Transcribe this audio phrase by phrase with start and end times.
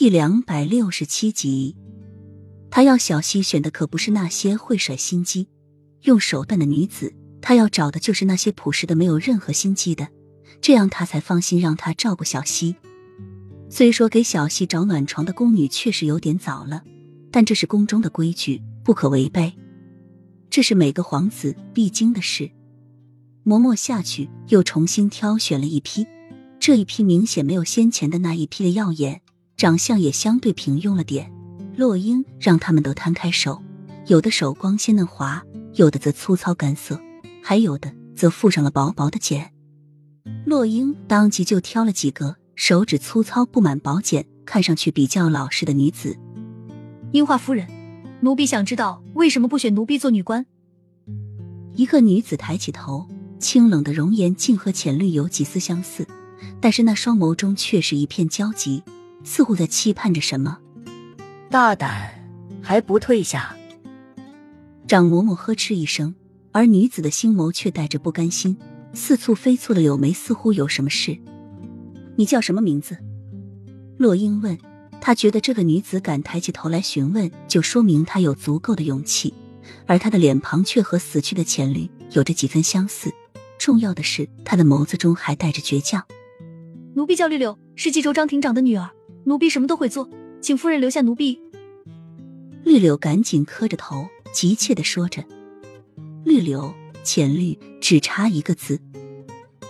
[0.00, 1.74] 第两百六十七集，
[2.70, 5.48] 他要小溪选的可不是那些会甩心机、
[6.02, 10.06] 用手段的女子，他要找的就是那些朴实的、没有任何心机的，
[10.60, 12.76] 这样他才放心让他照顾小溪。
[13.68, 16.84] 虽说给小溪找暖床的宫女确实有点早了，
[17.32, 19.52] 但这是宫中的规矩，不可违背。
[20.48, 22.48] 这是每个皇子必经的事。
[23.44, 26.06] 嬷嬷下去，又重新挑选了一批，
[26.60, 29.22] 这一批明显没有先前的那一批的耀眼。
[29.58, 31.32] 长相也相对平庸了点，
[31.76, 33.60] 洛英让他们都摊开手，
[34.06, 35.42] 有的手光鲜嫩滑，
[35.74, 37.00] 有的则粗糙干涩，
[37.42, 39.52] 还有的则附上了薄薄的茧。
[40.46, 46.16] 洛英当即就挑了几个手指粗糙、布满薄茧，看上去比较老实的女子。
[47.10, 47.66] 樱花夫人，
[48.20, 50.46] 奴婢想知道为什么不选奴婢做女官？
[51.74, 53.08] 一个女子抬起头，
[53.40, 56.06] 清冷的容颜竟和浅绿有几丝相似，
[56.60, 58.84] 但是那双眸中却是一片焦急。
[59.28, 60.58] 似乎在期盼着什么，
[61.50, 62.10] 大胆
[62.62, 63.54] 还不退下！
[64.86, 66.14] 长嬷嬷呵斥一声，
[66.50, 68.56] 而女子的星眸却带着不甘心，
[68.94, 71.18] 似蹙非蹙的柳眉，似乎有什么事。
[72.16, 72.96] 你叫什么名字？
[73.98, 74.58] 洛英问。
[75.00, 79.32] 他觉得这个女子敢抬起头来询问，就说明她有足够的勇气，
[79.86, 83.12] 而她的脸庞却和死去的浅绿有着几分相似。
[83.58, 86.02] 重要的是，她的眸子中还带着倔强。
[86.94, 88.90] 奴婢叫绿柳，是冀州张庭长的女儿。
[89.24, 90.08] 奴婢什么都会做，
[90.40, 91.38] 请夫人留下奴婢。
[92.64, 95.24] 绿柳赶紧磕着头，急切的说着
[96.24, 98.80] ：“绿柳，浅绿，只差一个字。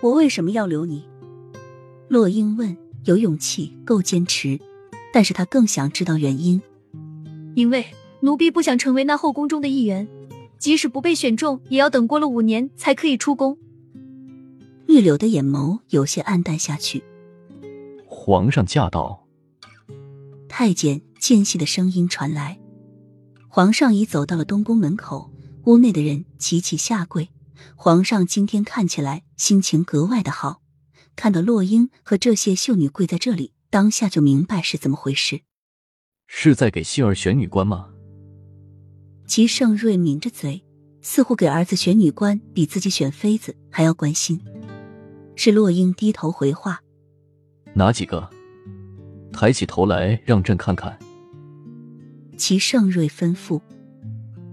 [0.00, 1.04] 我为什么要留你？”
[2.08, 4.60] 洛英问，有勇气，够坚持，
[5.12, 6.60] 但是他更想知道原因。
[7.54, 7.84] 因为
[8.20, 10.06] 奴婢不想成为那后宫中的一员，
[10.58, 13.56] 即使不被选中，也要等过了五年才可以出宫。
[14.86, 17.02] 绿柳的眼眸有些暗淡下去。
[18.06, 19.21] 皇上驾到。
[20.62, 22.60] 太监间隙的声音传来，
[23.48, 25.32] 皇上已走到了东宫门口，
[25.64, 27.30] 屋内的人齐齐下跪。
[27.74, 30.62] 皇上今天看起来心情格外的好，
[31.16, 35.40] 看到洛英和这些秀女跪在这里，当下就明白是怎么回事。
[36.28, 37.88] 是在给希儿选女官吗？
[39.26, 40.64] 齐盛瑞抿着嘴，
[41.00, 44.40] 似乎给儿子选女官比自己选妃子还要关心。
[45.34, 46.80] 是洛英低头回话
[47.74, 48.30] ：“哪几个？”
[49.32, 50.98] 抬起头来，让朕看看。
[52.36, 53.60] 齐盛瑞吩咐。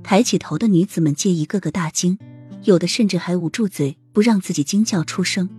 [0.03, 2.17] 抬起头的女子们皆一个个大惊，
[2.63, 5.50] 有的甚至还捂住嘴，不让自己惊叫出声。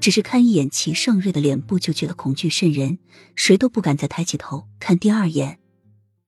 [0.00, 2.98] 只是看一眼齐盛瑞的脸部，就觉得恐惧渗人，
[3.34, 5.57] 谁都不敢再抬起头看第二眼。